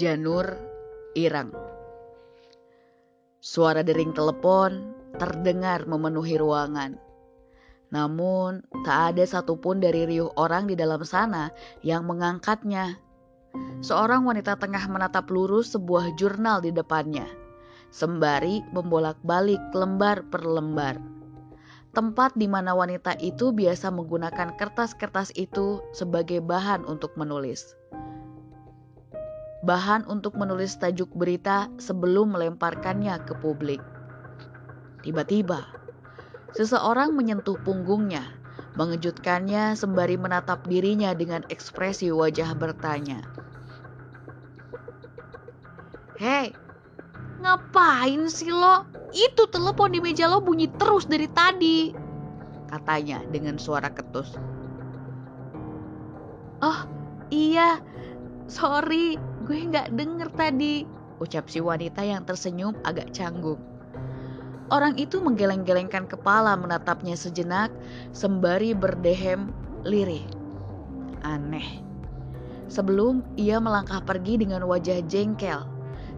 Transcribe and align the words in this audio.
Janur 0.00 0.56
Ireng. 1.12 1.52
Suara 3.36 3.84
dering 3.84 4.16
telepon 4.16 4.96
terdengar 5.20 5.84
memenuhi 5.84 6.40
ruangan. 6.40 6.96
Namun, 7.92 8.64
tak 8.80 9.12
ada 9.12 9.28
satupun 9.28 9.76
dari 9.84 10.08
riuh 10.08 10.32
orang 10.40 10.72
di 10.72 10.74
dalam 10.80 11.04
sana 11.04 11.52
yang 11.84 12.08
mengangkatnya. 12.08 12.96
Seorang 13.84 14.24
wanita 14.24 14.56
tengah 14.56 14.80
menatap 14.88 15.28
lurus 15.28 15.76
sebuah 15.76 16.16
jurnal 16.16 16.64
di 16.64 16.72
depannya, 16.72 17.28
sembari 17.92 18.64
membolak-balik 18.72 19.60
lembar 19.76 20.24
per 20.32 20.48
lembar. 20.48 20.96
Tempat 21.92 22.40
di 22.40 22.48
mana 22.48 22.72
wanita 22.72 23.20
itu 23.20 23.52
biasa 23.52 23.92
menggunakan 23.92 24.56
kertas-kertas 24.56 25.36
itu 25.36 25.84
sebagai 25.92 26.40
bahan 26.40 26.88
untuk 26.88 27.12
menulis 27.20 27.76
bahan 29.60 30.08
untuk 30.08 30.36
menulis 30.40 30.80
tajuk 30.80 31.12
berita 31.12 31.68
sebelum 31.76 32.32
melemparkannya 32.32 33.20
ke 33.28 33.36
publik. 33.38 33.84
Tiba-tiba, 35.04 35.64
seseorang 36.56 37.12
menyentuh 37.12 37.56
punggungnya, 37.60 38.24
mengejutkannya 38.76 39.76
sembari 39.76 40.16
menatap 40.16 40.64
dirinya 40.64 41.12
dengan 41.12 41.44
ekspresi 41.52 42.08
wajah 42.12 42.56
bertanya. 42.56 43.20
Hei, 46.20 46.52
ngapain 47.40 48.28
sih 48.28 48.52
lo? 48.52 48.84
Itu 49.12 49.48
telepon 49.48 49.96
di 49.96 50.00
meja 50.04 50.28
lo 50.28 50.44
bunyi 50.44 50.68
terus 50.76 51.08
dari 51.08 51.26
tadi, 51.32 51.96
katanya 52.68 53.24
dengan 53.32 53.56
suara 53.56 53.88
ketus. 53.88 54.36
Oh, 56.60 56.84
iya, 57.32 57.80
sorry, 58.46 59.16
gue 59.44 59.58
nggak 59.68 59.96
denger 59.96 60.28
tadi, 60.36 60.84
ucap 61.20 61.48
si 61.48 61.60
wanita 61.60 62.04
yang 62.04 62.24
tersenyum 62.28 62.76
agak 62.84 63.12
canggung. 63.12 63.60
Orang 64.70 64.94
itu 65.00 65.18
menggeleng-gelengkan 65.18 66.06
kepala 66.06 66.54
menatapnya 66.54 67.18
sejenak 67.18 67.74
sembari 68.14 68.70
berdehem 68.70 69.50
lirih. 69.82 70.22
Aneh. 71.26 71.82
Sebelum 72.70 73.26
ia 73.34 73.58
melangkah 73.58 73.98
pergi 73.98 74.38
dengan 74.38 74.62
wajah 74.62 75.02
jengkel. 75.10 75.66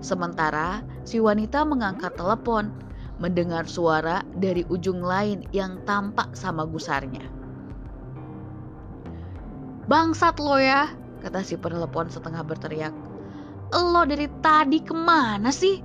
Sementara 0.05 0.85
si 1.09 1.17
wanita 1.17 1.65
mengangkat 1.65 2.13
telepon, 2.13 2.69
mendengar 3.17 3.65
suara 3.65 4.21
dari 4.37 4.69
ujung 4.69 5.01
lain 5.01 5.49
yang 5.57 5.81
tampak 5.89 6.37
sama 6.37 6.69
gusarnya. 6.69 7.25
Bangsat 9.89 10.37
lo 10.37 10.61
ya, 10.61 10.93
kata 11.25 11.41
si 11.41 11.57
penelepon 11.57 12.13
setengah 12.13 12.45
berteriak. 12.45 13.12
Lo 13.73 14.05
dari 14.05 14.29
tadi 14.45 14.85
ke 14.85 14.93
mana 14.93 15.49
sih? 15.49 15.81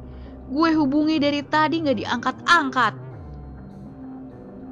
Gue 0.52 0.76
hubungi 0.76 1.24
dari 1.24 1.40
tadi 1.40 1.80
gak 1.88 1.96
diangkat-angkat. 1.96 2.94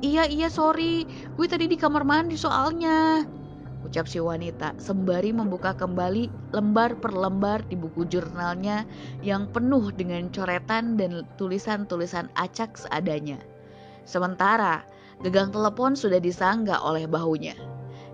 Iya 0.04 0.28
iya 0.28 0.52
sorry, 0.52 1.08
gue 1.40 1.48
tadi 1.48 1.72
di 1.72 1.80
kamar 1.80 2.04
mandi 2.04 2.36
soalnya. 2.36 3.24
Ucap 3.88 4.12
si 4.12 4.20
wanita 4.20 4.76
sembari 4.76 5.32
membuka 5.32 5.72
kembali 5.72 6.52
lembar 6.52 7.00
per 7.00 7.16
lembar 7.16 7.64
di 7.72 7.80
buku 7.80 8.04
jurnalnya 8.04 8.84
yang 9.24 9.48
penuh 9.48 9.96
dengan 9.96 10.28
coretan 10.36 11.00
dan 11.00 11.24
tulisan-tulisan 11.40 12.28
acak 12.36 12.76
seadanya. 12.76 13.40
Sementara 14.04 14.84
gegang 15.24 15.56
telepon 15.56 15.96
sudah 15.96 16.20
disanggah 16.20 16.84
oleh 16.84 17.08
bahunya. 17.08 17.56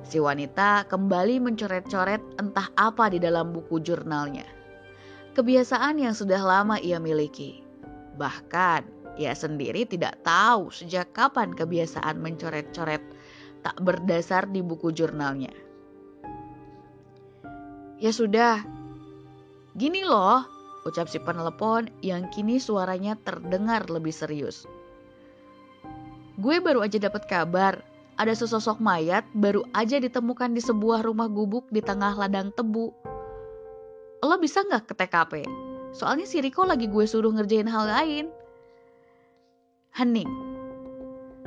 Si 0.06 0.22
wanita 0.22 0.86
kembali 0.86 1.42
mencoret-coret 1.42 2.22
entah 2.38 2.70
apa 2.78 3.10
di 3.10 3.18
dalam 3.18 3.50
buku 3.50 3.82
jurnalnya 3.82 4.61
kebiasaan 5.32 6.00
yang 6.04 6.12
sudah 6.16 6.40
lama 6.44 6.78
ia 6.80 7.00
miliki. 7.00 7.64
Bahkan 8.20 9.16
ia 9.20 9.36
sendiri 9.36 9.88
tidak 9.88 10.20
tahu 10.24 10.72
sejak 10.72 11.12
kapan 11.16 11.52
kebiasaan 11.56 12.20
mencoret-coret 12.20 13.04
tak 13.62 13.78
berdasar 13.80 14.50
di 14.50 14.60
buku 14.60 14.92
jurnalnya. 14.92 15.54
Ya 18.02 18.10
sudah, 18.10 18.66
gini 19.78 20.02
loh, 20.02 20.42
ucap 20.90 21.06
si 21.06 21.22
penelepon 21.22 21.94
yang 22.02 22.26
kini 22.34 22.58
suaranya 22.58 23.14
terdengar 23.22 23.86
lebih 23.86 24.10
serius. 24.10 24.66
Gue 26.42 26.58
baru 26.58 26.82
aja 26.82 26.98
dapat 26.98 27.30
kabar, 27.30 27.86
ada 28.18 28.34
sesosok 28.34 28.82
mayat 28.82 29.22
baru 29.38 29.62
aja 29.78 30.02
ditemukan 30.02 30.58
di 30.58 30.62
sebuah 30.66 31.06
rumah 31.06 31.30
gubuk 31.30 31.70
di 31.70 31.86
tengah 31.86 32.18
ladang 32.18 32.50
tebu 32.58 32.90
lo 34.22 34.38
bisa 34.38 34.62
nggak 34.62 34.86
ke 34.86 34.94
TKP? 34.94 35.34
Soalnya 35.92 36.30
si 36.30 36.40
Riko 36.40 36.64
lagi 36.64 36.88
gue 36.88 37.06
suruh 37.10 37.34
ngerjain 37.34 37.68
hal 37.68 37.90
lain. 37.90 38.26
Hening. 39.92 40.30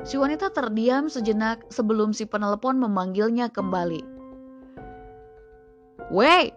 Si 0.05 0.19
wanita 0.21 0.53
terdiam 0.53 1.09
sejenak 1.09 1.65
sebelum 1.73 2.13
si 2.13 2.29
penelepon 2.29 2.77
memanggilnya 2.77 3.49
kembali. 3.49 4.05
Weh, 6.13 6.53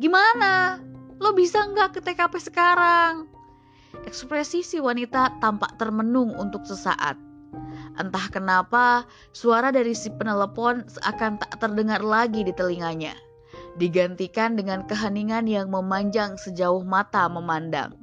gimana? 0.00 0.80
Lo 1.20 1.36
bisa 1.36 1.60
nggak 1.60 1.98
ke 1.98 2.00
TKP 2.00 2.40
sekarang? 2.40 3.28
Ekspresi 4.08 4.64
si 4.64 4.80
wanita 4.80 5.36
tampak 5.44 5.76
termenung 5.76 6.32
untuk 6.40 6.64
sesaat. 6.64 7.20
Entah 8.00 8.26
kenapa, 8.32 9.04
suara 9.36 9.68
dari 9.68 9.92
si 9.92 10.08
penelepon 10.08 10.88
seakan 10.88 11.36
tak 11.36 11.60
terdengar 11.60 12.00
lagi 12.00 12.40
di 12.46 12.54
telinganya 12.56 13.12
digantikan 13.76 14.58
dengan 14.58 14.86
keheningan 14.88 15.46
yang 15.46 15.70
memanjang 15.70 16.34
sejauh 16.40 16.82
mata 16.82 17.28
memandang. 17.30 17.94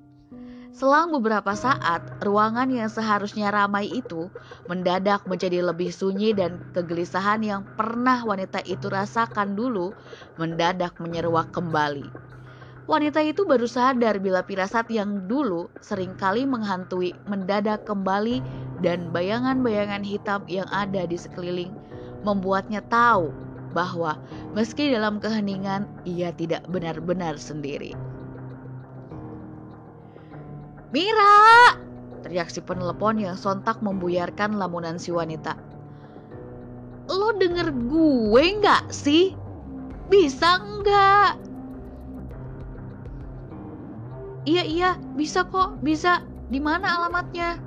Selang 0.77 1.09
beberapa 1.09 1.57
saat, 1.57 2.21
ruangan 2.21 2.69
yang 2.69 2.85
seharusnya 2.85 3.49
ramai 3.49 3.89
itu 3.89 4.29
mendadak 4.69 5.25
menjadi 5.25 5.65
lebih 5.65 5.89
sunyi 5.89 6.37
dan 6.37 6.61
kegelisahan 6.77 7.41
yang 7.41 7.65
pernah 7.73 8.21
wanita 8.21 8.61
itu 8.61 8.85
rasakan 8.85 9.57
dulu 9.57 9.97
mendadak 10.37 10.93
menyeruak 11.01 11.49
kembali. 11.49 12.05
Wanita 12.85 13.25
itu 13.25 13.41
baru 13.43 13.65
sadar 13.65 14.21
bila 14.21 14.45
pirasat 14.45 14.87
yang 14.93 15.25
dulu 15.25 15.65
sering 15.81 16.13
kali 16.13 16.45
menghantui 16.45 17.17
mendadak 17.25 17.81
kembali 17.89 18.39
dan 18.79 19.09
bayangan-bayangan 19.09 20.05
hitam 20.05 20.45
yang 20.45 20.69
ada 20.69 21.09
di 21.09 21.17
sekeliling 21.17 21.73
membuatnya 22.21 22.85
tahu 22.85 23.33
bahwa 23.71 24.19
meski 24.55 24.91
dalam 24.91 25.19
keheningan 25.19 25.87
ia 26.07 26.31
tidak 26.35 26.63
benar-benar 26.71 27.35
sendiri. 27.39 27.95
Mira! 30.95 31.75
Teriak 32.23 32.49
si 32.49 32.63
penelepon 32.63 33.19
yang 33.19 33.35
sontak 33.35 33.83
membuyarkan 33.83 34.55
lamunan 34.55 34.97
si 34.97 35.11
wanita. 35.11 35.59
Lo 37.07 37.31
denger 37.35 37.71
gue 37.71 38.43
nggak 38.59 38.91
sih? 38.91 39.35
Bisa 40.07 40.59
nggak? 40.59 41.31
Iya 44.47 44.63
iya, 44.63 44.89
bisa 45.19 45.43
kok, 45.43 45.83
bisa. 45.83 46.23
Di 46.47 46.63
mana 46.63 47.03
alamatnya? 47.03 47.59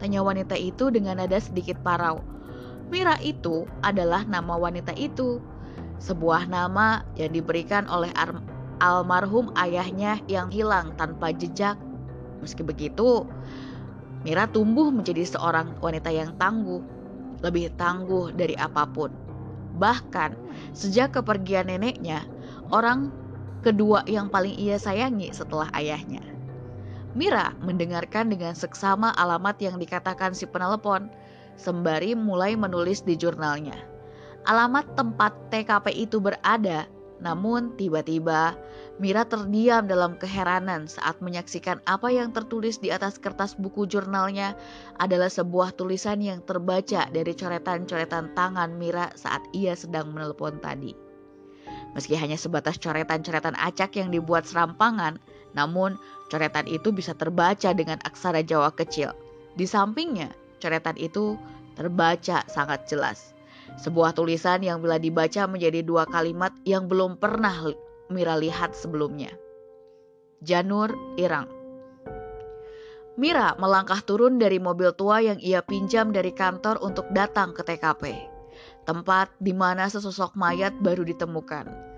Tanya 0.00 0.24
wanita 0.24 0.56
itu 0.56 0.88
dengan 0.88 1.20
nada 1.20 1.36
sedikit 1.36 1.76
parau. 1.84 2.33
Mira 2.92 3.16
itu 3.24 3.64
adalah 3.80 4.24
nama 4.28 4.54
wanita 4.56 4.92
itu, 4.96 5.40
sebuah 6.02 6.48
nama 6.48 7.04
yang 7.16 7.32
diberikan 7.32 7.88
oleh 7.88 8.12
almarhum 8.82 9.52
ayahnya 9.56 10.20
yang 10.28 10.52
hilang 10.52 10.92
tanpa 11.00 11.32
jejak. 11.32 11.80
Meski 12.44 12.60
begitu, 12.60 13.24
Mira 14.24 14.48
tumbuh 14.48 14.88
menjadi 14.88 15.20
seorang 15.36 15.76
wanita 15.84 16.08
yang 16.08 16.32
tangguh, 16.40 16.80
lebih 17.44 17.76
tangguh 17.76 18.32
dari 18.32 18.56
apa 18.56 18.88
pun. 18.88 19.12
Bahkan 19.76 20.32
sejak 20.72 21.12
kepergian 21.12 21.68
neneknya, 21.68 22.24
orang 22.72 23.12
kedua 23.60 24.00
yang 24.08 24.32
paling 24.32 24.56
ia 24.56 24.80
sayangi 24.80 25.28
setelah 25.28 25.68
ayahnya. 25.76 26.24
Mira 27.12 27.52
mendengarkan 27.60 28.32
dengan 28.32 28.56
seksama 28.56 29.12
alamat 29.12 29.60
yang 29.60 29.76
dikatakan 29.76 30.32
si 30.32 30.48
penelepon 30.48 31.12
sembari 31.56 32.16
mulai 32.18 32.58
menulis 32.58 33.02
di 33.02 33.18
jurnalnya. 33.18 33.76
Alamat 34.44 34.92
tempat 34.98 35.32
TKP 35.48 36.04
itu 36.04 36.20
berada, 36.20 36.84
namun 37.24 37.72
tiba-tiba 37.80 38.58
Mira 38.94 39.26
terdiam 39.26 39.90
dalam 39.90 40.14
keheranan 40.14 40.86
saat 40.86 41.18
menyaksikan 41.18 41.82
apa 41.82 42.14
yang 42.14 42.30
tertulis 42.30 42.78
di 42.78 42.94
atas 42.94 43.18
kertas 43.18 43.58
buku 43.58 43.90
jurnalnya 43.90 44.54
adalah 45.02 45.26
sebuah 45.26 45.74
tulisan 45.74 46.22
yang 46.22 46.38
terbaca 46.46 47.10
dari 47.10 47.34
coretan-coretan 47.34 48.38
tangan 48.38 48.78
Mira 48.78 49.10
saat 49.18 49.42
ia 49.50 49.74
sedang 49.74 50.14
menelpon 50.14 50.62
tadi. 50.62 50.94
Meski 51.98 52.14
hanya 52.14 52.38
sebatas 52.38 52.78
coretan-coretan 52.78 53.58
acak 53.58 53.98
yang 53.98 54.14
dibuat 54.14 54.46
serampangan, 54.46 55.18
namun 55.58 55.98
coretan 56.30 56.70
itu 56.70 56.94
bisa 56.94 57.18
terbaca 57.18 57.74
dengan 57.74 57.98
aksara 58.06 58.46
Jawa 58.46 58.70
kecil. 58.74 59.10
Di 59.58 59.66
sampingnya, 59.66 60.30
coretan 60.64 60.96
itu 60.96 61.36
terbaca 61.76 62.40
sangat 62.48 62.88
jelas. 62.88 63.36
Sebuah 63.76 64.16
tulisan 64.16 64.64
yang 64.64 64.80
bila 64.80 64.96
dibaca 64.96 65.44
menjadi 65.44 65.84
dua 65.84 66.08
kalimat 66.08 66.56
yang 66.64 66.88
belum 66.88 67.20
pernah 67.20 67.76
Mira 68.08 68.40
lihat 68.40 68.72
sebelumnya. 68.72 69.32
Janur 70.40 70.92
Irang 71.20 71.48
Mira 73.14 73.54
melangkah 73.62 74.02
turun 74.02 74.42
dari 74.42 74.58
mobil 74.58 74.90
tua 74.98 75.22
yang 75.22 75.38
ia 75.38 75.62
pinjam 75.62 76.10
dari 76.10 76.34
kantor 76.34 76.82
untuk 76.82 77.06
datang 77.14 77.54
ke 77.54 77.62
TKP, 77.62 78.10
tempat 78.82 79.30
di 79.38 79.54
mana 79.54 79.86
sesosok 79.86 80.34
mayat 80.34 80.74
baru 80.82 81.06
ditemukan. 81.06 81.93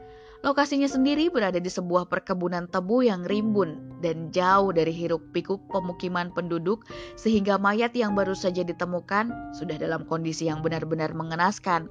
Lokasinya 0.46 0.87
sendiri 0.87 1.26
berada 1.26 1.58
di 1.58 1.66
sebuah 1.66 2.06
perkebunan 2.06 2.70
tebu 2.70 3.02
yang 3.02 3.26
rimbun 3.26 3.98
dan 3.98 4.31
jauh 4.31 4.70
dari 4.70 4.94
hiruk-pikuk 4.94 5.58
pemukiman 5.75 6.31
penduduk 6.31 6.87
sehingga 7.19 7.58
mayat 7.58 7.90
yang 7.98 8.14
baru 8.14 8.31
saja 8.31 8.62
ditemukan 8.62 9.34
sudah 9.58 9.75
dalam 9.75 10.06
kondisi 10.06 10.46
yang 10.46 10.62
benar-benar 10.62 11.10
mengenaskan. 11.19 11.90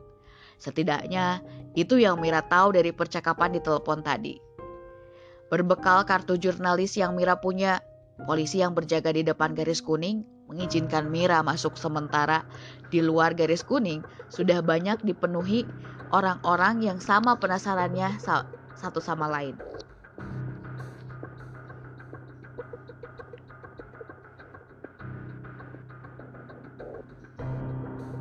Setidaknya 0.55 1.43
itu 1.75 1.99
yang 1.99 2.23
Mira 2.23 2.39
tahu 2.47 2.79
dari 2.79 2.95
percakapan 2.95 3.51
di 3.51 3.59
telepon 3.59 3.99
tadi. 3.99 4.39
Berbekal 5.51 6.07
kartu 6.07 6.39
jurnalis 6.39 6.95
yang 6.95 7.11
Mira 7.11 7.35
punya, 7.35 7.83
Polisi 8.23 8.63
yang 8.63 8.71
berjaga 8.71 9.11
di 9.11 9.27
depan 9.27 9.51
garis 9.51 9.83
kuning 9.83 10.23
mengizinkan 10.45 11.09
Mira 11.09 11.42
masuk 11.42 11.77
sementara 11.77 12.45
di 12.94 13.01
luar 13.01 13.33
garis 13.33 13.65
kuning 13.65 14.06
sudah 14.30 14.62
banyak 14.62 15.01
dipenuhi 15.01 15.65
orang-orang 16.13 16.86
yang 16.86 17.00
sama 17.01 17.36
penasarannya 17.38 18.21
satu 18.77 19.01
sama 19.01 19.25
lain. 19.27 19.57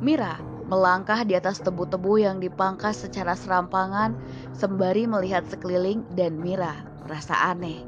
Mira 0.03 0.37
melangkah 0.69 1.25
di 1.25 1.33
atas 1.37 1.61
tebu-tebu 1.61 2.21
yang 2.21 2.37
dipangkas 2.41 3.05
secara 3.05 3.37
serampangan 3.37 4.17
sembari 4.53 5.05
melihat 5.05 5.45
sekeliling 5.49 6.05
dan 6.13 6.37
Mira 6.41 6.85
merasa 7.05 7.37
aneh. 7.37 7.85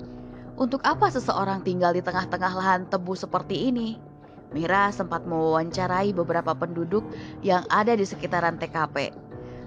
Untuk 0.57 0.81
apa 0.81 1.09
seseorang 1.13 1.61
tinggal 1.61 1.93
di 1.93 2.01
tengah-tengah 2.01 2.53
lahan 2.57 2.89
tebu 2.89 3.13
seperti 3.13 3.69
ini? 3.69 4.06
Mira 4.55 4.89
sempat 4.95 5.27
mewawancarai 5.27 6.15
beberapa 6.15 6.55
penduduk 6.55 7.03
yang 7.43 7.67
ada 7.67 7.93
di 7.93 8.07
sekitaran 8.07 8.55
TKP. 8.55 9.11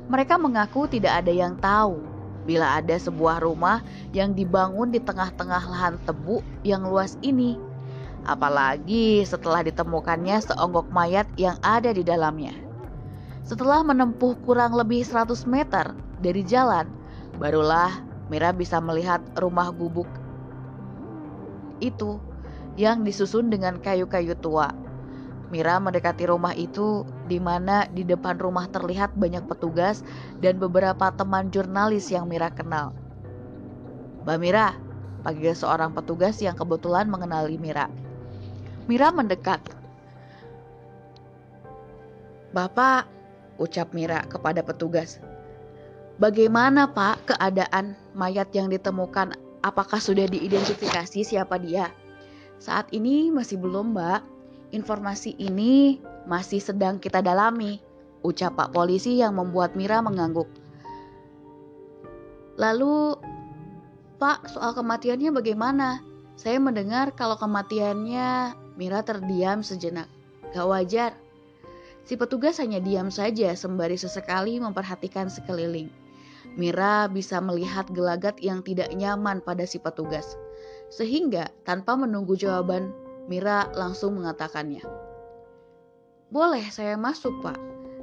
Mereka 0.08 0.40
mengaku 0.40 0.88
tidak 0.88 1.24
ada 1.24 1.32
yang 1.32 1.54
tahu 1.60 2.00
bila 2.48 2.80
ada 2.80 2.96
sebuah 2.96 3.44
rumah 3.44 3.84
yang 4.16 4.32
dibangun 4.32 4.90
di 4.90 4.98
tengah-tengah 4.98 5.62
lahan 5.68 5.96
tebu 6.08 6.40
yang 6.64 6.88
luas 6.88 7.20
ini. 7.20 7.60
Apalagi 8.24 9.22
setelah 9.24 9.60
ditemukannya 9.64 10.40
seonggok 10.40 10.88
mayat 10.88 11.28
yang 11.36 11.60
ada 11.60 11.92
di 11.92 12.00
dalamnya. 12.00 12.52
Setelah 13.44 13.84
menempuh 13.84 14.36
kurang 14.44 14.76
lebih 14.76 15.04
100 15.04 15.44
meter 15.48 15.92
dari 16.20 16.44
jalan, 16.44 16.88
barulah 17.36 17.92
Mira 18.30 18.54
bisa 18.54 18.78
melihat 18.78 19.18
rumah 19.34 19.74
gubuk 19.74 20.06
itu 21.80 22.20
yang 22.80 23.04
disusun 23.04 23.52
dengan 23.52 23.76
kayu-kayu 23.76 24.32
tua. 24.40 24.72
Mira 25.52 25.76
mendekati 25.76 26.24
rumah 26.24 26.56
itu 26.56 27.04
di 27.28 27.36
mana 27.36 27.84
di 27.92 28.06
depan 28.06 28.40
rumah 28.40 28.70
terlihat 28.72 29.12
banyak 29.20 29.44
petugas 29.44 30.00
dan 30.40 30.56
beberapa 30.56 31.12
teman 31.12 31.52
jurnalis 31.52 32.08
yang 32.08 32.24
Mira 32.24 32.48
kenal. 32.48 32.96
Mbak 34.24 34.38
Mira, 34.40 34.72
panggil 35.20 35.52
seorang 35.52 35.92
petugas 35.92 36.40
yang 36.40 36.56
kebetulan 36.56 37.10
mengenali 37.12 37.60
Mira. 37.60 37.92
Mira 38.88 39.12
mendekat. 39.12 39.60
Bapak, 42.56 43.04
ucap 43.60 43.92
Mira 43.92 44.24
kepada 44.24 44.64
petugas. 44.64 45.20
Bagaimana 46.16 46.88
pak 46.88 47.32
keadaan 47.34 47.96
mayat 48.14 48.52
yang 48.52 48.68
ditemukan 48.68 49.34
Apakah 49.60 50.00
sudah 50.00 50.24
diidentifikasi 50.24 51.20
siapa 51.20 51.60
dia? 51.60 51.92
Saat 52.60 52.92
ini 52.92 53.32
masih 53.32 53.56
belum, 53.56 53.96
Mbak. 53.96 54.20
Informasi 54.76 55.34
ini 55.40 55.98
masih 56.28 56.60
sedang 56.60 57.00
kita 57.00 57.24
dalami, 57.24 57.80
ucap 58.20 58.54
Pak 58.54 58.76
Polisi 58.76 59.18
yang 59.18 59.34
membuat 59.34 59.74
Mira 59.74 59.98
mengangguk. 60.04 60.46
Lalu, 62.60 63.16
Pak, 64.20 64.52
soal 64.52 64.76
kematiannya 64.76 65.32
bagaimana? 65.32 66.04
Saya 66.36 66.60
mendengar 66.60 67.16
kalau 67.16 67.40
kematiannya 67.40 68.54
Mira 68.76 69.00
terdiam 69.00 69.64
sejenak. 69.64 70.06
Gak 70.52 70.68
wajar. 70.68 71.16
Si 72.04 72.20
petugas 72.20 72.60
hanya 72.60 72.80
diam 72.80 73.08
saja 73.08 73.56
sembari 73.56 73.96
sesekali 73.96 74.60
memperhatikan 74.60 75.32
sekeliling. 75.32 75.88
Mira 76.60 77.08
bisa 77.08 77.40
melihat 77.40 77.88
gelagat 77.88 78.36
yang 78.44 78.60
tidak 78.60 78.92
nyaman 78.92 79.40
pada 79.40 79.64
si 79.64 79.80
petugas. 79.80 80.36
Sehingga 80.90 81.48
tanpa 81.62 81.94
menunggu 81.94 82.34
jawaban, 82.34 82.90
Mira 83.30 83.70
langsung 83.78 84.18
mengatakannya. 84.18 84.82
Boleh 86.34 86.66
saya 86.70 86.98
masuk 86.98 87.42
pak, 87.42 87.58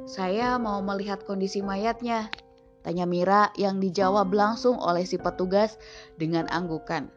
saya 0.08 0.56
mau 0.56 0.80
melihat 0.80 1.28
kondisi 1.28 1.60
mayatnya. 1.60 2.32
Tanya 2.80 3.04
Mira 3.04 3.52
yang 3.60 3.84
dijawab 3.84 4.32
langsung 4.32 4.80
oleh 4.80 5.04
si 5.04 5.20
petugas 5.20 5.76
dengan 6.16 6.48
anggukan. 6.48 7.12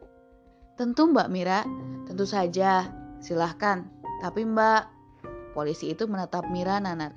Tentu 0.74 1.06
mbak 1.06 1.30
Mira, 1.30 1.62
tentu 2.10 2.26
saja, 2.26 2.90
silahkan. 3.22 3.86
Tapi 4.18 4.42
mbak, 4.42 4.90
polisi 5.54 5.94
itu 5.94 6.10
menatap 6.10 6.50
Mira 6.50 6.82
nanar. 6.82 7.14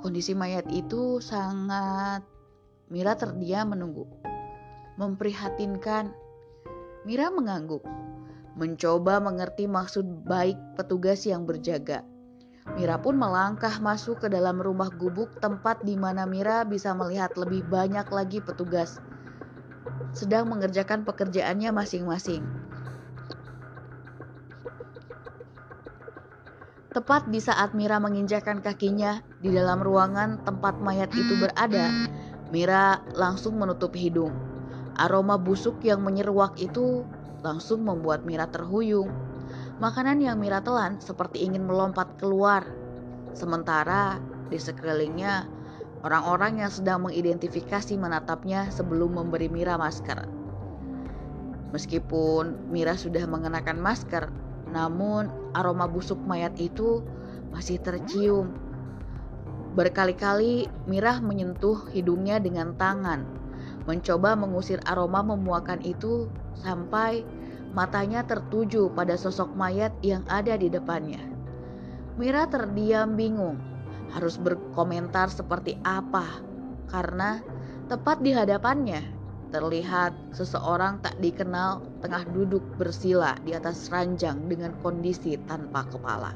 Kondisi 0.00 0.32
mayat 0.32 0.64
itu 0.72 1.20
sangat 1.20 2.24
Mira 2.88 3.12
terdiam 3.12 3.76
menunggu. 3.76 4.08
Memprihatinkan. 4.96 6.21
Mira 7.02 7.34
mengangguk. 7.34 7.82
Mencoba 8.54 9.18
mengerti 9.18 9.66
maksud 9.66 10.22
baik 10.28 10.54
petugas 10.78 11.26
yang 11.26 11.48
berjaga. 11.48 12.06
Mira 12.78 12.94
pun 13.00 13.18
melangkah 13.18 13.74
masuk 13.82 14.22
ke 14.22 14.28
dalam 14.30 14.62
rumah 14.62 14.86
gubuk 14.86 15.34
tempat 15.42 15.82
di 15.82 15.98
mana 15.98 16.30
Mira 16.30 16.62
bisa 16.62 16.94
melihat 16.94 17.34
lebih 17.34 17.66
banyak 17.66 18.06
lagi 18.06 18.38
petugas 18.38 19.02
sedang 20.12 20.52
mengerjakan 20.52 21.08
pekerjaannya 21.08 21.72
masing-masing. 21.72 22.44
Tepat 26.92 27.24
di 27.32 27.40
saat 27.40 27.72
Mira 27.72 27.96
menginjakan 27.96 28.60
kakinya 28.60 29.24
di 29.40 29.48
dalam 29.48 29.80
ruangan 29.80 30.44
tempat 30.44 30.76
mayat 30.76 31.08
itu 31.16 31.40
berada, 31.40 31.88
Mira 32.52 33.00
langsung 33.16 33.56
menutup 33.56 33.96
hidung. 33.96 34.51
Aroma 35.00 35.40
busuk 35.40 35.80
yang 35.84 36.04
menyeruak 36.04 36.56
itu 36.60 37.06
langsung 37.40 37.84
membuat 37.84 38.24
Mira 38.28 38.48
terhuyung. 38.48 39.08
Makanan 39.80 40.20
yang 40.20 40.38
Mira 40.38 40.60
telan 40.60 41.00
seperti 41.00 41.42
ingin 41.42 41.64
melompat 41.64 42.16
keluar. 42.20 42.64
Sementara 43.32 44.20
di 44.52 44.60
sekelilingnya 44.60 45.48
orang-orang 46.04 46.60
yang 46.60 46.70
sedang 46.70 47.08
mengidentifikasi 47.08 47.96
menatapnya 47.96 48.68
sebelum 48.68 49.16
memberi 49.16 49.48
Mira 49.48 49.80
masker. 49.80 50.28
Meskipun 51.72 52.68
Mira 52.68 52.94
sudah 53.00 53.24
mengenakan 53.24 53.80
masker, 53.80 54.28
namun 54.68 55.32
aroma 55.56 55.88
busuk 55.88 56.20
mayat 56.28 56.52
itu 56.60 57.00
masih 57.48 57.80
tercium 57.80 58.52
Berkali-kali 59.72 60.68
Mirah 60.84 61.24
menyentuh 61.24 61.88
hidungnya 61.96 62.36
dengan 62.36 62.76
tangan, 62.76 63.24
mencoba 63.88 64.38
mengusir 64.38 64.78
aroma 64.86 65.22
memuakan 65.22 65.82
itu 65.82 66.30
sampai 66.62 67.26
matanya 67.72 68.22
tertuju 68.22 68.92
pada 68.92 69.16
sosok 69.16 69.50
mayat 69.56 69.90
yang 70.04 70.22
ada 70.28 70.54
di 70.54 70.68
depannya. 70.68 71.20
Mira 72.20 72.44
terdiam 72.46 73.16
bingung, 73.16 73.56
harus 74.12 74.36
berkomentar 74.36 75.32
seperti 75.32 75.80
apa, 75.82 76.44
karena 76.92 77.40
tepat 77.88 78.20
di 78.20 78.36
hadapannya 78.36 79.00
terlihat 79.52 80.16
seseorang 80.32 81.04
tak 81.04 81.16
dikenal 81.20 81.84
tengah 82.00 82.24
duduk 82.32 82.64
bersila 82.80 83.36
di 83.44 83.52
atas 83.52 83.92
ranjang 83.92 84.48
dengan 84.48 84.72
kondisi 84.80 85.36
tanpa 85.44 85.84
kepala. 85.92 86.32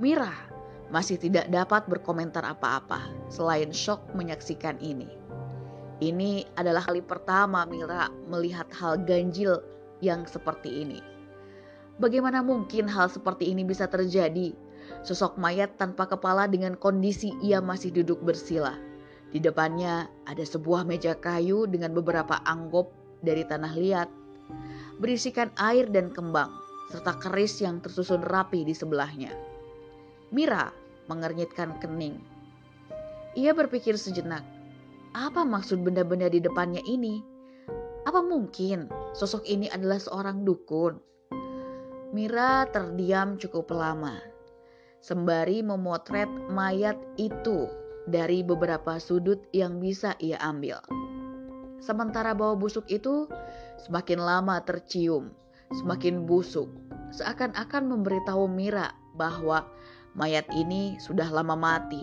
Mira 0.00 0.32
masih 0.90 1.18
tidak 1.18 1.50
dapat 1.50 1.86
berkomentar 1.90 2.46
apa-apa 2.46 3.02
selain 3.32 3.74
shock 3.74 4.02
menyaksikan 4.14 4.78
ini. 4.78 5.10
Ini 5.96 6.44
adalah 6.60 6.84
kali 6.84 7.00
pertama 7.00 7.64
Mira 7.64 8.12
melihat 8.28 8.68
hal 8.76 9.00
ganjil 9.08 9.64
yang 10.04 10.28
seperti 10.28 10.84
ini. 10.84 11.00
Bagaimana 11.96 12.44
mungkin 12.44 12.84
hal 12.84 13.08
seperti 13.08 13.48
ini 13.48 13.64
bisa 13.64 13.88
terjadi? 13.88 14.52
Sosok 15.00 15.40
mayat 15.40 15.80
tanpa 15.80 16.04
kepala 16.04 16.44
dengan 16.44 16.76
kondisi 16.76 17.32
ia 17.40 17.64
masih 17.64 17.90
duduk 17.90 18.20
bersila. 18.20 18.76
Di 19.32 19.40
depannya 19.40 20.06
ada 20.28 20.44
sebuah 20.44 20.84
meja 20.84 21.16
kayu 21.16 21.64
dengan 21.64 21.96
beberapa 21.96 22.38
anggop 22.44 22.92
dari 23.24 23.42
tanah 23.42 23.72
liat, 23.74 24.08
berisikan 25.00 25.48
air 25.56 25.88
dan 25.88 26.12
kembang, 26.12 26.52
serta 26.92 27.16
keris 27.18 27.58
yang 27.64 27.80
tersusun 27.80 28.22
rapi 28.22 28.62
di 28.62 28.76
sebelahnya. 28.76 29.55
Mira 30.36 30.68
mengernyitkan 31.08 31.80
kening. 31.80 32.20
Ia 33.40 33.56
berpikir 33.56 33.96
sejenak, 33.96 34.44
apa 35.16 35.48
maksud 35.48 35.80
benda-benda 35.80 36.28
di 36.28 36.44
depannya 36.44 36.84
ini? 36.84 37.24
Apa 38.04 38.20
mungkin 38.20 38.92
sosok 39.16 39.48
ini 39.48 39.72
adalah 39.72 39.96
seorang 39.96 40.44
dukun? 40.44 41.00
Mira 42.12 42.68
terdiam 42.68 43.40
cukup 43.40 43.72
lama, 43.72 44.20
sembari 45.00 45.64
memotret 45.64 46.28
mayat 46.52 47.00
itu 47.16 47.64
dari 48.04 48.44
beberapa 48.44 49.00
sudut 49.00 49.40
yang 49.56 49.80
bisa 49.80 50.20
ia 50.20 50.36
ambil. 50.44 50.84
Sementara 51.80 52.36
bau 52.36 52.52
busuk 52.52 52.84
itu 52.92 53.24
semakin 53.88 54.20
lama 54.20 54.60
tercium, 54.68 55.32
semakin 55.72 56.28
busuk, 56.28 56.68
seakan-akan 57.16 57.88
memberitahu 57.88 58.44
Mira 58.52 58.92
bahwa 59.16 59.64
mayat 60.16 60.48
ini 60.56 60.96
sudah 60.96 61.28
lama 61.28 61.54
mati. 61.54 62.02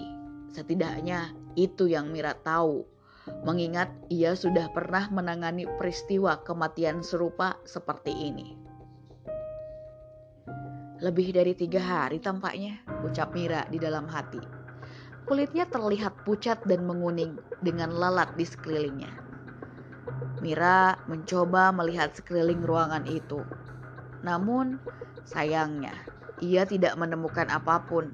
Setidaknya 0.53 1.33
itu 1.57 1.89
yang 1.89 2.13
Mira 2.13 2.37
tahu, 2.45 2.85
mengingat 3.41 3.89
ia 4.13 4.37
sudah 4.37 4.69
pernah 4.69 5.09
menangani 5.09 5.65
peristiwa 5.81 6.37
kematian 6.45 7.01
serupa 7.01 7.57
seperti 7.65 8.13
ini. 8.13 8.53
Lebih 11.01 11.35
dari 11.35 11.57
tiga 11.57 11.81
hari 11.81 12.21
tampaknya, 12.21 12.79
ucap 13.03 13.33
Mira 13.33 13.65
di 13.67 13.81
dalam 13.81 14.05
hati. 14.07 14.39
Kulitnya 15.25 15.65
terlihat 15.67 16.23
pucat 16.23 16.61
dan 16.69 16.85
menguning 16.85 17.35
dengan 17.65 17.91
lalat 17.91 18.37
di 18.37 18.45
sekelilingnya. 18.45 19.11
Mira 20.39 20.99
mencoba 21.07 21.71
melihat 21.75 22.13
sekeliling 22.13 22.61
ruangan 22.63 23.07
itu. 23.07 23.39
Namun, 24.23 24.79
sayangnya, 25.27 25.95
ia 26.43 26.67
tidak 26.67 26.99
menemukan 26.99 27.47
apa 27.47 27.79
pun. 27.87 28.11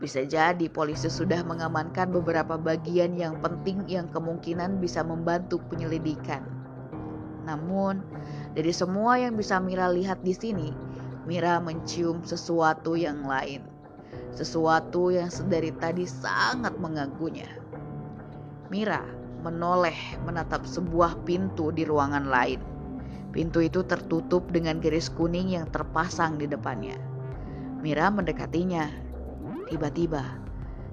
Bisa 0.00 0.24
jadi 0.24 0.70
polisi 0.72 1.12
sudah 1.12 1.44
mengamankan 1.44 2.08
beberapa 2.08 2.56
bagian 2.56 3.18
yang 3.18 3.36
penting 3.44 3.84
yang 3.90 4.08
kemungkinan 4.08 4.80
bisa 4.80 5.04
membantu 5.04 5.60
penyelidikan. 5.68 6.40
Namun, 7.44 8.00
dari 8.56 8.72
semua 8.72 9.20
yang 9.20 9.36
bisa 9.36 9.60
Mira 9.60 9.90
lihat 9.92 10.22
di 10.24 10.32
sini, 10.32 10.70
Mira 11.28 11.60
mencium 11.60 12.24
sesuatu 12.24 12.96
yang 12.96 13.26
lain. 13.28 13.60
Sesuatu 14.32 15.12
yang 15.12 15.28
sedari 15.28 15.74
tadi 15.76 16.08
sangat 16.08 16.72
mengganggunya. 16.80 17.48
Mira 18.72 19.04
menoleh 19.42 19.96
menatap 20.24 20.64
sebuah 20.64 21.26
pintu 21.28 21.68
di 21.74 21.84
ruangan 21.84 22.28
lain. 22.28 22.60
Pintu 23.28 23.60
itu 23.60 23.84
tertutup 23.84 24.48
dengan 24.48 24.80
garis 24.80 25.12
kuning 25.12 25.52
yang 25.52 25.68
terpasang 25.68 26.40
di 26.40 26.48
depannya. 26.48 26.96
Mira 27.78 28.10
mendekatinya. 28.10 28.90
Tiba-tiba, 29.70 30.42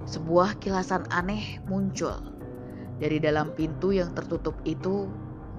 sebuah 0.06 0.62
kilasan 0.62 1.02
aneh 1.10 1.58
muncul. 1.66 2.14
Dari 3.02 3.18
dalam 3.18 3.50
pintu 3.58 3.90
yang 3.90 4.14
tertutup 4.14 4.54
itu 4.62 5.10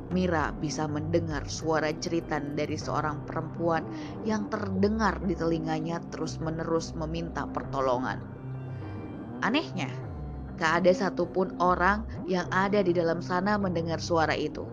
Mira 0.08 0.56
bisa 0.56 0.88
mendengar 0.88 1.44
suara 1.52 1.92
jeritan 1.92 2.56
dari 2.56 2.80
seorang 2.80 3.28
perempuan 3.28 3.84
yang 4.24 4.48
terdengar 4.48 5.20
di 5.20 5.36
telinganya 5.36 6.00
terus-menerus 6.16 6.96
meminta 6.96 7.44
pertolongan. 7.52 8.24
Anehnya, 9.44 9.92
gak 10.56 10.80
ada 10.80 10.96
satupun 10.96 11.60
orang 11.60 12.08
yang 12.24 12.48
ada 12.56 12.80
di 12.80 12.96
dalam 12.96 13.20
sana 13.20 13.60
mendengar 13.60 14.00
suara 14.00 14.32
itu. 14.32 14.64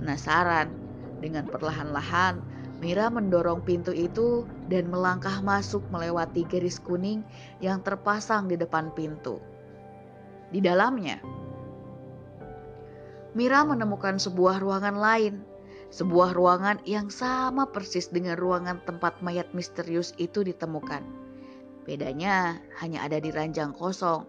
Penasaran, 0.00 0.72
dengan 1.20 1.44
perlahan-lahan 1.44 2.40
Mira 2.78 3.10
mendorong 3.10 3.66
pintu 3.66 3.90
itu 3.90 4.46
dan 4.70 4.86
melangkah 4.86 5.42
masuk 5.42 5.82
melewati 5.90 6.46
garis 6.46 6.78
kuning 6.78 7.26
yang 7.58 7.82
terpasang 7.82 8.46
di 8.46 8.54
depan 8.54 8.94
pintu. 8.94 9.42
Di 10.54 10.62
dalamnya, 10.62 11.18
Mira 13.36 13.60
menemukan 13.62 14.16
sebuah 14.16 14.58
ruangan 14.58 14.96
lain, 14.98 15.44
sebuah 15.92 16.32
ruangan 16.32 16.80
yang 16.88 17.12
sama 17.12 17.68
persis 17.68 18.08
dengan 18.08 18.40
ruangan 18.40 18.80
tempat 18.82 19.20
mayat 19.20 19.52
misterius 19.52 20.16
itu 20.16 20.40
ditemukan. 20.42 21.04
Bedanya 21.84 22.60
hanya 22.80 23.04
ada 23.04 23.20
di 23.20 23.28
ranjang 23.32 23.76
kosong. 23.76 24.24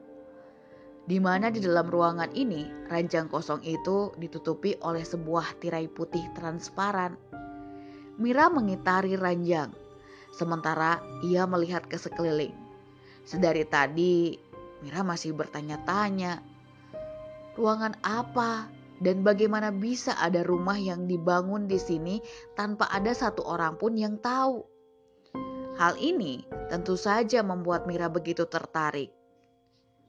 Di 1.09 1.17
mana 1.17 1.49
di 1.49 1.57
dalam 1.57 1.89
ruangan 1.89 2.29
ini, 2.37 2.69
ranjang 2.91 3.31
kosong 3.33 3.65
itu 3.65 4.13
ditutupi 4.19 4.77
oleh 4.85 5.01
sebuah 5.01 5.57
tirai 5.57 5.89
putih 5.89 6.21
transparan. 6.37 7.17
Mira 8.19 8.51
mengitari 8.51 9.15
ranjang, 9.15 9.71
sementara 10.35 10.99
ia 11.23 11.47
melihat 11.47 11.87
ke 11.87 11.95
sekeliling. 11.95 12.51
Sedari 13.23 13.63
tadi, 13.63 14.35
Mira 14.83 15.07
masih 15.07 15.31
bertanya-tanya, 15.31 16.43
ruangan 17.55 17.95
apa 18.03 18.67
dan 18.99 19.23
bagaimana 19.23 19.71
bisa 19.71 20.15
ada 20.19 20.43
rumah 20.43 20.75
yang 20.75 21.07
dibangun 21.07 21.71
di 21.71 21.79
sini 21.79 22.19
tanpa 22.59 22.91
ada 22.91 23.15
satu 23.15 23.43
orang 23.47 23.79
pun 23.79 23.95
yang 23.95 24.19
tahu? 24.19 24.67
Hal 25.79 25.95
ini 25.95 26.43
tentu 26.67 26.99
saja 26.99 27.39
membuat 27.39 27.87
Mira 27.87 28.11
begitu 28.11 28.43
tertarik. 28.51 29.15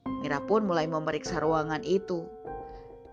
Mira 0.03 0.43
pun 0.43 0.67
mulai 0.67 0.83
memeriksa 0.83 1.39
ruangan 1.39 1.79
itu. 1.87 2.27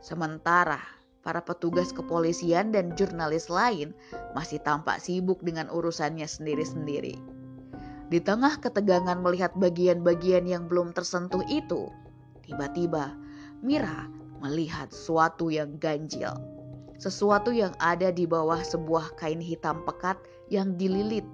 Sementara 0.02 0.97
para 1.22 1.42
petugas 1.42 1.90
kepolisian 1.90 2.70
dan 2.70 2.94
jurnalis 2.94 3.50
lain 3.50 3.94
masih 4.32 4.62
tampak 4.62 5.02
sibuk 5.02 5.42
dengan 5.42 5.68
urusannya 5.68 6.26
sendiri-sendiri. 6.26 7.18
Di 8.08 8.18
tengah 8.24 8.56
ketegangan 8.62 9.20
melihat 9.20 9.52
bagian-bagian 9.58 10.48
yang 10.48 10.64
belum 10.64 10.96
tersentuh 10.96 11.44
itu, 11.52 11.92
tiba-tiba 12.46 13.12
Mira 13.58 14.06
melihat 14.38 14.94
sesuatu 14.94 15.50
yang 15.50 15.82
ganjil. 15.82 16.30
Sesuatu 16.98 17.50
yang 17.50 17.74
ada 17.82 18.14
di 18.14 18.22
bawah 18.22 18.62
sebuah 18.62 19.18
kain 19.18 19.42
hitam 19.42 19.82
pekat 19.82 20.18
yang 20.46 20.78
dililit 20.78 21.26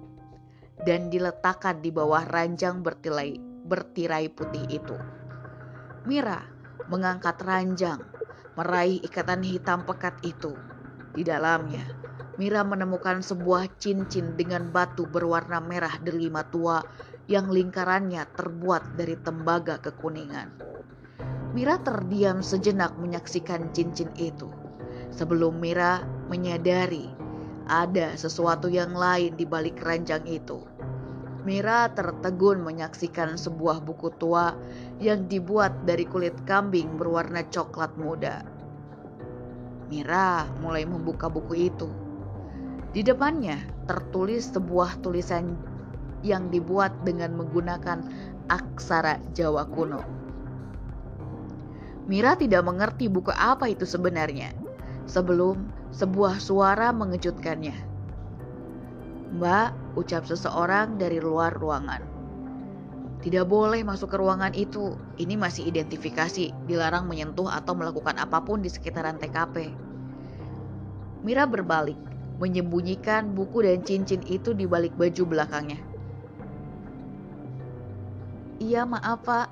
dan 0.89 1.13
diletakkan 1.13 1.85
di 1.85 1.93
bawah 1.93 2.25
ranjang 2.33 2.81
bertirai, 2.81 3.37
bertirai 3.69 4.25
putih 4.33 4.65
itu. 4.73 4.97
Mira 6.09 6.49
mengangkat 6.89 7.37
ranjang, 7.45 8.01
meraih 8.55 9.03
ikatan 9.03 9.43
hitam 9.43 9.83
pekat 9.83 10.15
itu. 10.23 10.55
Di 11.15 11.23
dalamnya, 11.23 11.83
Mira 12.35 12.67
menemukan 12.67 13.23
sebuah 13.23 13.79
cincin 13.79 14.35
dengan 14.35 14.67
batu 14.67 15.07
berwarna 15.07 15.63
merah 15.63 15.95
delima 16.03 16.43
tua 16.43 16.83
yang 17.31 17.47
lingkarannya 17.47 18.27
terbuat 18.35 18.99
dari 18.99 19.15
tembaga 19.15 19.79
kekuningan. 19.79 20.51
Mira 21.55 21.79
terdiam 21.79 22.43
sejenak 22.43 22.99
menyaksikan 22.99 23.71
cincin 23.71 24.11
itu. 24.19 24.51
Sebelum 25.15 25.63
Mira 25.63 26.03
menyadari 26.27 27.07
ada 27.71 28.19
sesuatu 28.19 28.67
yang 28.67 28.91
lain 28.91 29.39
di 29.39 29.47
balik 29.47 29.79
keranjang 29.79 30.27
itu. 30.27 30.74
Mira 31.45 31.93
tertegun 31.93 32.65
menyaksikan 32.65 33.37
sebuah 33.37 33.85
buku 33.85 34.09
tua 34.17 34.57
yang 34.97 35.29
dibuat 35.29 35.85
dari 35.85 36.09
kulit 36.09 36.33
kambing 36.49 36.97
berwarna 36.97 37.45
coklat 37.53 37.93
muda. 38.01 38.41
Mira 39.85 40.49
mulai 40.57 40.89
membuka 40.89 41.29
buku 41.29 41.69
itu. 41.69 41.85
Di 42.89 43.05
depannya 43.05 43.61
tertulis 43.85 44.49
sebuah 44.49 45.05
tulisan 45.05 45.53
yang 46.25 46.49
dibuat 46.49 47.05
dengan 47.05 47.37
menggunakan 47.37 48.01
aksara 48.49 49.21
Jawa 49.37 49.69
kuno. 49.69 50.01
Mira 52.09 52.33
tidak 52.33 52.65
mengerti 52.65 53.05
buku 53.05 53.29
apa 53.37 53.69
itu 53.69 53.85
sebenarnya. 53.85 54.49
Sebelum 55.05 55.69
sebuah 55.93 56.41
suara 56.41 56.89
mengejutkannya. 56.89 57.94
Mbak, 59.35 59.99
ucap 59.99 60.23
seseorang 60.23 60.95
dari 60.95 61.19
luar 61.19 61.51
ruangan. 61.51 61.99
Tidak 63.19 63.43
boleh 63.43 63.83
masuk 63.83 64.15
ke 64.15 64.17
ruangan 64.21 64.55
itu. 64.55 64.95
Ini 65.19 65.35
masih 65.35 65.67
identifikasi, 65.67 66.55
dilarang 66.69 67.03
menyentuh 67.09 67.51
atau 67.51 67.75
melakukan 67.75 68.15
apa 68.15 68.39
pun 68.39 68.63
di 68.63 68.71
sekitaran 68.71 69.19
TKP. 69.19 69.75
Mira 71.27 71.43
berbalik, 71.43 71.99
menyembunyikan 72.39 73.35
buku 73.35 73.67
dan 73.67 73.83
cincin 73.83 74.23
itu 74.23 74.55
di 74.55 74.63
balik 74.69 74.95
baju 74.95 75.23
belakangnya. 75.27 75.83
Iya, 78.63 78.87
maaf, 78.87 79.19
Pak. 79.27 79.51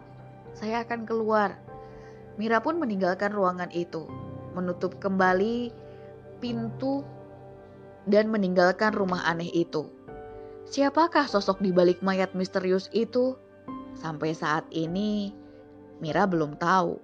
Saya 0.56 0.88
akan 0.88 1.04
keluar. 1.04 1.60
Mira 2.40 2.64
pun 2.64 2.80
meninggalkan 2.80 3.36
ruangan 3.36 3.68
itu, 3.76 4.08
menutup 4.56 4.96
kembali 5.04 5.76
pintu 6.40 7.04
dan 8.10 8.32
meninggalkan 8.32 8.92
rumah 8.96 9.24
aneh 9.28 9.50
itu. 9.54 9.88
Siapakah 10.68 11.28
sosok 11.28 11.60
di 11.60 11.70
balik 11.70 12.00
mayat 12.00 12.32
misterius 12.34 12.88
itu? 12.96 13.36
Sampai 13.94 14.34
saat 14.34 14.66
ini, 14.74 15.36
Mira 16.02 16.26
belum 16.28 16.58
tahu. 16.58 16.98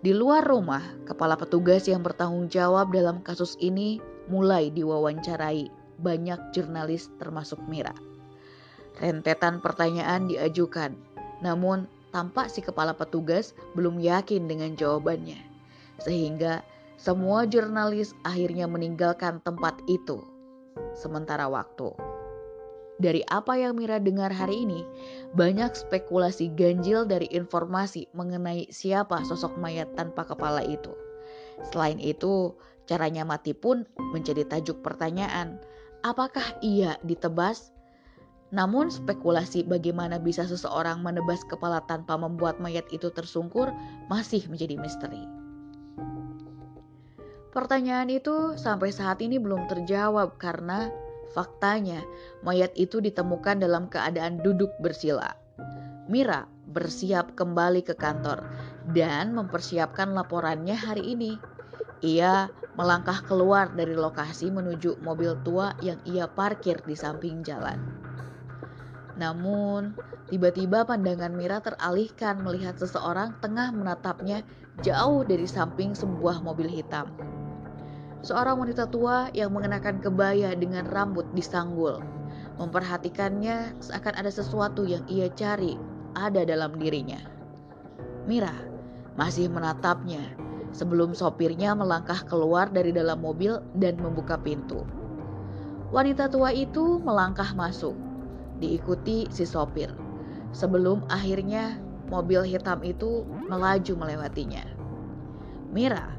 Di 0.00 0.12
luar 0.12 0.44
rumah, 0.44 0.82
kepala 1.08 1.38
petugas 1.38 1.88
yang 1.88 2.04
bertanggung 2.04 2.50
jawab 2.50 2.92
dalam 2.92 3.24
kasus 3.24 3.56
ini 3.60 4.00
mulai 4.28 4.72
diwawancarai 4.72 5.70
banyak 6.00 6.40
jurnalis 6.50 7.08
termasuk 7.20 7.60
Mira. 7.70 7.94
Rentetan 8.98 9.58
pertanyaan 9.62 10.28
diajukan, 10.28 10.94
namun 11.42 11.86
Tampak 12.14 12.46
si 12.46 12.62
kepala 12.62 12.94
petugas 12.94 13.58
belum 13.74 13.98
yakin 13.98 14.46
dengan 14.46 14.78
jawabannya. 14.78 15.50
sehingga 15.94 16.66
semua 16.94 17.44
jurnalis 17.44 18.14
akhirnya 18.22 18.70
meninggalkan 18.70 19.42
tempat 19.42 19.78
itu 19.90 20.22
sementara 20.94 21.50
waktu. 21.50 21.90
Dari 23.02 23.26
apa 23.26 23.58
yang 23.58 23.74
Mira 23.74 23.98
dengar 23.98 24.30
hari 24.30 24.62
ini, 24.62 24.86
banyak 25.34 25.74
spekulasi 25.74 26.54
ganjil 26.54 27.02
dari 27.02 27.26
informasi 27.34 28.06
mengenai 28.14 28.70
siapa 28.70 29.18
sosok 29.26 29.58
mayat 29.58 29.90
tanpa 29.98 30.22
kepala 30.22 30.62
itu. 30.62 30.94
Selain 31.74 31.98
itu, 31.98 32.54
caranya 32.86 33.26
mati 33.26 33.50
pun 33.50 33.82
menjadi 34.14 34.46
tajuk 34.46 34.78
pertanyaan. 34.86 35.58
Apakah 36.06 36.54
ia 36.62 36.94
ditebas? 37.02 37.74
Namun 38.54 38.94
spekulasi 38.94 39.66
bagaimana 39.66 40.22
bisa 40.22 40.46
seseorang 40.46 41.02
menebas 41.02 41.42
kepala 41.50 41.82
tanpa 41.90 42.14
membuat 42.14 42.62
mayat 42.62 42.86
itu 42.94 43.10
tersungkur 43.10 43.74
masih 44.06 44.46
menjadi 44.46 44.78
misteri. 44.78 45.33
Pertanyaan 47.54 48.10
itu 48.10 48.58
sampai 48.58 48.90
saat 48.90 49.22
ini 49.22 49.38
belum 49.38 49.70
terjawab 49.70 50.42
karena 50.42 50.90
Faktanya, 51.34 51.98
mayat 52.46 52.70
itu 52.78 53.02
ditemukan 53.02 53.58
dalam 53.58 53.90
keadaan 53.90 54.38
duduk 54.38 54.70
bersila. 54.78 55.34
Mira 56.06 56.46
bersiap 56.70 57.34
kembali 57.34 57.82
ke 57.82 57.98
kantor 57.98 58.46
dan 58.94 59.34
mempersiapkan 59.34 60.14
laporannya 60.14 60.78
hari 60.78 61.18
ini. 61.18 61.34
Ia 62.06 62.46
melangkah 62.78 63.18
keluar 63.26 63.74
dari 63.74 63.98
lokasi 63.98 64.46
menuju 64.54 65.02
mobil 65.02 65.34
tua 65.42 65.74
yang 65.82 65.98
ia 66.06 66.30
parkir 66.30 66.78
di 66.86 66.94
samping 66.94 67.42
jalan. 67.42 67.82
Namun, 69.18 69.98
tiba-tiba 70.30 70.86
pandangan 70.86 71.34
Mira 71.34 71.58
teralihkan 71.58 72.46
melihat 72.46 72.78
seseorang 72.78 73.34
tengah 73.42 73.74
menatapnya 73.74 74.46
jauh 74.86 75.26
dari 75.26 75.50
samping 75.50 75.98
sebuah 75.98 76.42
mobil 76.46 76.70
hitam 76.70 77.10
seorang 78.24 78.56
wanita 78.56 78.88
tua 78.88 79.28
yang 79.36 79.52
mengenakan 79.52 80.00
kebaya 80.00 80.56
dengan 80.56 80.88
rambut 80.88 81.28
disanggul. 81.36 82.00
Memperhatikannya 82.56 83.76
seakan 83.84 84.16
ada 84.16 84.32
sesuatu 84.32 84.88
yang 84.88 85.04
ia 85.04 85.28
cari 85.28 85.76
ada 86.16 86.48
dalam 86.48 86.80
dirinya. 86.80 87.20
Mira 88.24 88.54
masih 89.20 89.52
menatapnya 89.52 90.24
sebelum 90.72 91.12
sopirnya 91.12 91.76
melangkah 91.76 92.24
keluar 92.24 92.72
dari 92.72 92.90
dalam 92.90 93.20
mobil 93.20 93.60
dan 93.76 94.00
membuka 94.00 94.40
pintu. 94.40 94.88
Wanita 95.92 96.26
tua 96.32 96.50
itu 96.50 96.98
melangkah 97.04 97.54
masuk, 97.54 97.94
diikuti 98.58 99.28
si 99.30 99.44
sopir. 99.44 99.92
Sebelum 100.50 101.04
akhirnya 101.12 101.78
mobil 102.08 102.42
hitam 102.46 102.80
itu 102.82 103.22
melaju 103.46 103.92
melewatinya. 103.94 104.64
Mira 105.70 106.14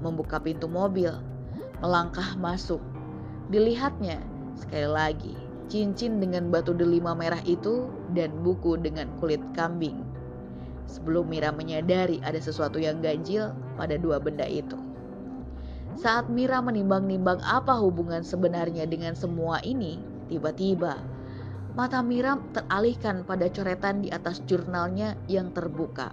membuka 0.00 0.40
pintu 0.40 0.66
mobil 0.66 1.10
melangkah 1.80 2.36
masuk. 2.36 2.80
Dilihatnya 3.50 4.20
sekali 4.54 4.86
lagi 4.86 5.34
cincin 5.70 6.18
dengan 6.18 6.50
batu 6.50 6.74
delima 6.74 7.14
merah 7.14 7.40
itu 7.46 7.86
dan 8.12 8.34
buku 8.42 8.76
dengan 8.76 9.06
kulit 9.22 9.40
kambing. 9.54 10.02
Sebelum 10.90 11.30
Mira 11.30 11.54
menyadari 11.54 12.18
ada 12.26 12.42
sesuatu 12.42 12.82
yang 12.82 12.98
ganjil 12.98 13.54
pada 13.78 13.94
dua 13.94 14.18
benda 14.18 14.42
itu. 14.44 14.74
Saat 15.94 16.26
Mira 16.26 16.58
menimbang-nimbang 16.58 17.38
apa 17.46 17.78
hubungan 17.78 18.26
sebenarnya 18.26 18.90
dengan 18.90 19.14
semua 19.14 19.62
ini, 19.62 20.02
tiba-tiba 20.26 20.98
mata 21.78 22.02
Mira 22.02 22.34
teralihkan 22.50 23.22
pada 23.22 23.46
coretan 23.46 24.02
di 24.02 24.10
atas 24.10 24.42
jurnalnya 24.50 25.14
yang 25.30 25.54
terbuka. 25.54 26.10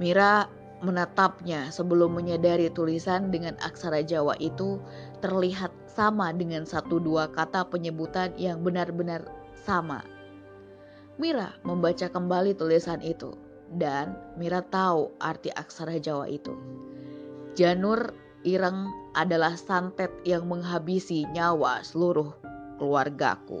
Mira 0.00 0.48
menatapnya 0.80 1.68
sebelum 1.68 2.16
menyadari 2.16 2.72
tulisan 2.72 3.28
dengan 3.28 3.56
aksara 3.60 4.00
Jawa 4.00 4.36
itu 4.40 4.80
terlihat 5.20 5.72
sama 5.88 6.32
dengan 6.32 6.64
satu 6.64 6.96
dua 6.96 7.28
kata 7.28 7.68
penyebutan 7.68 8.32
yang 8.40 8.64
benar-benar 8.64 9.28
sama. 9.54 10.00
Mira 11.20 11.52
membaca 11.68 12.08
kembali 12.08 12.56
tulisan 12.56 13.04
itu 13.04 13.36
dan 13.76 14.16
Mira 14.40 14.64
tahu 14.64 15.12
arti 15.20 15.52
aksara 15.52 16.00
Jawa 16.00 16.26
itu. 16.26 16.56
Janur 17.54 18.16
Ireng 18.40 18.88
adalah 19.12 19.52
santet 19.52 20.08
yang 20.24 20.48
menghabisi 20.48 21.28
nyawa 21.28 21.84
seluruh 21.84 22.32
keluargaku. 22.80 23.60